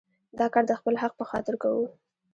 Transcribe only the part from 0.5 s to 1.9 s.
کار د خپل حق په خاطر کوو.